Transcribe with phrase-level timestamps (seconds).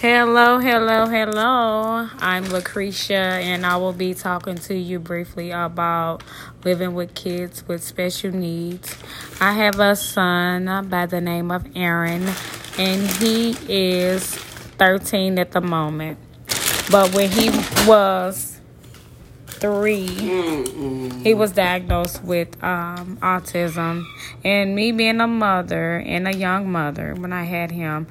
[0.00, 2.08] Hello, hello, hello.
[2.20, 6.22] I'm Lucretia, and I will be talking to you briefly about
[6.62, 8.96] living with kids with special needs.
[9.40, 12.28] I have a son by the name of Aaron,
[12.78, 16.20] and he is 13 at the moment.
[16.92, 17.50] But when he
[17.84, 18.60] was
[19.48, 20.06] three,
[21.24, 24.04] he was diagnosed with um, autism.
[24.44, 28.06] And me being a mother and a young mother, when I had him,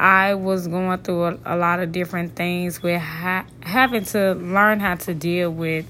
[0.00, 4.80] I was going through a, a lot of different things with ha- having to learn
[4.80, 5.86] how to deal with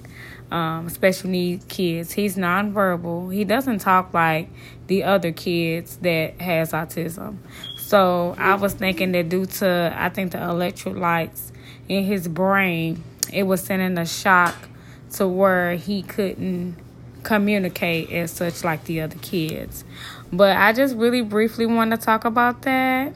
[0.51, 2.13] um, special needs kids.
[2.13, 3.33] He's nonverbal.
[3.33, 4.49] He doesn't talk like
[4.87, 7.39] the other kids that has autism.
[7.77, 11.53] So I was thinking that due to I think the electrolytes
[11.89, 14.55] in his brain, it was sending a shock
[15.15, 16.77] to where he couldn't
[17.23, 19.85] communicate as such like the other kids.
[20.33, 23.13] But I just really briefly want to talk about that.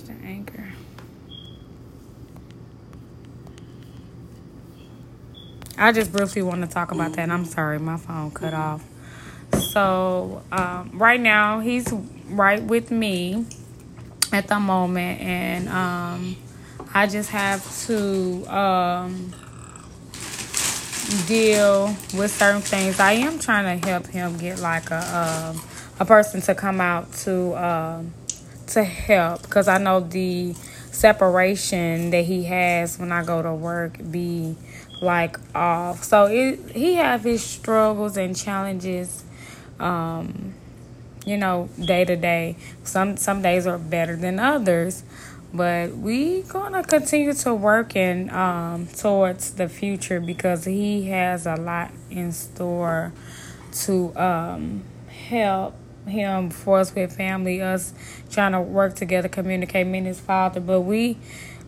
[0.00, 0.64] The anchor.
[5.76, 7.28] I just briefly want to talk about that.
[7.28, 8.82] I'm sorry, my phone cut off.
[9.58, 11.92] So, um, right now, he's
[12.30, 13.44] right with me
[14.32, 16.36] at the moment, and um,
[16.94, 19.34] I just have to um,
[21.26, 22.98] deal with certain things.
[22.98, 25.62] I am trying to help him get like a um,
[26.00, 28.14] a person to come out to um,
[28.72, 30.54] to help because I know the
[30.90, 34.56] separation that he has when I go to work be
[35.00, 36.04] like off.
[36.04, 39.24] So it he have his struggles and challenges.
[39.80, 40.54] Um,
[41.24, 42.56] you know, day to day.
[42.84, 45.04] Some some days are better than others,
[45.52, 51.56] but we gonna continue to work and um, towards the future because he has a
[51.56, 53.12] lot in store
[53.72, 55.74] to um, help
[56.06, 57.92] him for us with family, us
[58.30, 60.60] trying to work together, communicate, me and his father.
[60.60, 61.18] But we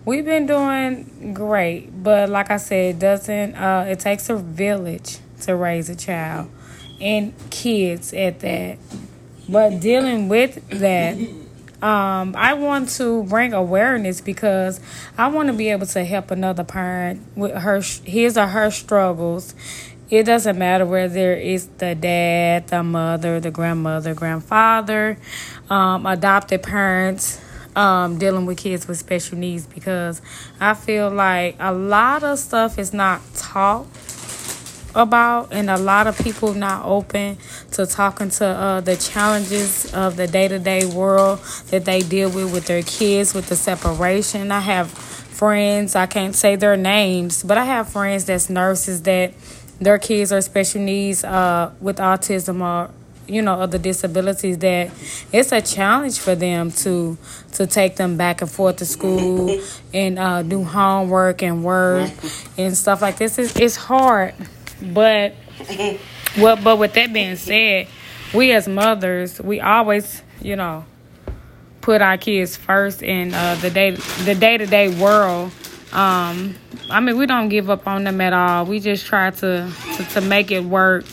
[0.04, 2.02] we've been doing great.
[2.02, 6.50] But like I said, it doesn't uh, it takes a village to raise a child
[7.00, 8.78] and kids at that.
[9.48, 11.18] But dealing with that,
[11.82, 14.80] um, I want to bring awareness because
[15.18, 19.54] I want to be able to help another parent with her his or her struggles.
[20.10, 25.16] It doesn't matter whether it's the dad, the mother, the grandmother, grandfather,
[25.70, 27.40] um, adopted parents,
[27.74, 30.20] um, dealing with kids with special needs because
[30.60, 33.86] I feel like a lot of stuff is not taught
[34.94, 37.36] about and a lot of people not open
[37.72, 42.66] to talking to uh, the challenges of the day-to-day world that they deal with with
[42.66, 44.52] their kids with the separation.
[44.52, 44.90] I have
[45.34, 49.34] friends i can't say their names but i have friends that's nurses that
[49.80, 52.90] their kids are special needs uh, with autism or
[53.26, 54.90] you know other disabilities that
[55.32, 57.16] it's a challenge for them to
[57.52, 59.58] to take them back and forth to school
[59.94, 62.10] and uh, do homework and work
[62.58, 64.34] and stuff like this is it's hard
[64.82, 65.34] but
[66.38, 67.88] well, but with that being said,
[68.32, 70.84] we as mothers, we always, you know,
[71.80, 73.90] put our kids first in uh, the day
[74.24, 75.52] the day to day world.
[75.94, 76.56] Um,
[76.90, 78.66] I mean, we don't give up on them at all.
[78.66, 81.04] We just try to to, to make it work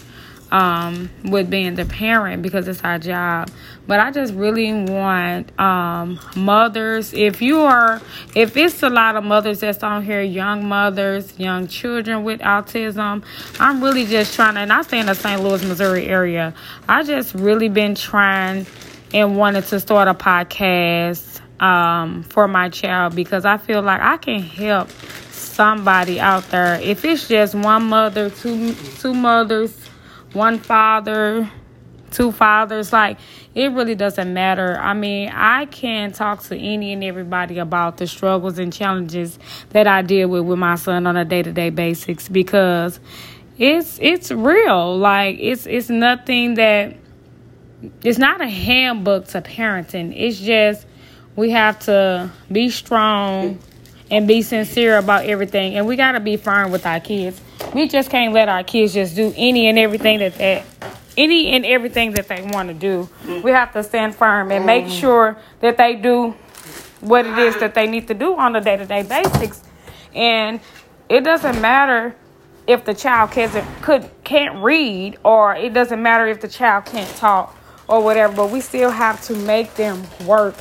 [0.51, 3.49] um, with being the parent because it's our job.
[3.87, 8.01] But I just really want um, mothers, if you are,
[8.35, 13.23] if it's a lot of mothers that's on here, young mothers, young children with autism,
[13.59, 15.41] I'm really just trying to, and I stay in the St.
[15.41, 16.53] Louis, Missouri area.
[16.87, 18.65] I just really been trying
[19.13, 24.17] and wanted to start a podcast um, for my child because I feel like I
[24.17, 24.89] can help
[25.29, 26.79] somebody out there.
[26.81, 29.73] If it's just one mother, two two mothers,
[30.33, 31.49] one father,
[32.09, 33.19] two fathers, like
[33.53, 34.77] it really doesn't matter.
[34.77, 39.37] I mean, I can talk to any and everybody about the struggles and challenges
[39.69, 42.99] that I deal with with my son on a day-to-day basis because
[43.59, 44.97] it's it's real.
[44.97, 46.95] Like it's it's nothing that
[48.03, 50.13] it's not a handbook to parenting.
[50.15, 50.87] It's just
[51.35, 53.59] we have to be strong
[54.09, 57.39] and be sincere about everything and we got to be firm with our kids.
[57.73, 60.63] We just can't let our kids just do any and everything that they
[61.17, 63.09] any and everything that they want to do.
[63.41, 64.99] We have to stand firm and make mm.
[64.99, 66.35] sure that they do
[67.01, 69.63] what it is that they need to do on a day-to-day basis.
[70.13, 70.59] And
[71.09, 72.15] it doesn't matter
[72.67, 73.51] if the child can't
[73.81, 77.55] could can't read or it doesn't matter if the child can't talk
[77.87, 80.55] or whatever, but we still have to make them work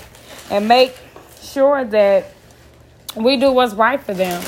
[0.51, 0.97] and make
[1.43, 2.33] sure that
[3.17, 4.43] we do what's right for them.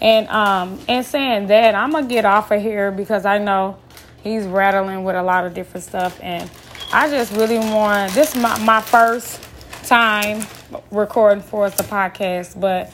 [0.00, 3.78] And um and saying that, I'm gonna get off of here because I know
[4.22, 6.50] he's rattling with a lot of different stuff and
[6.92, 9.40] I just really want this is my, my first
[9.84, 10.46] time
[10.90, 12.92] recording for us the podcast, but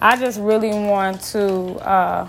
[0.00, 2.28] I just really want to uh,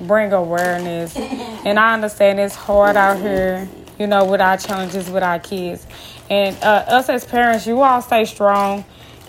[0.00, 1.16] bring awareness.
[1.16, 3.68] And I understand it's hard out here,
[3.98, 5.86] you know, with our challenges with our kids.
[6.28, 8.84] And uh, us as parents, you all stay strong.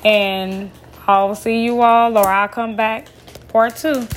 [0.06, 0.72] And
[1.08, 3.08] I'll see you all, or I'll come back
[3.50, 4.08] part two.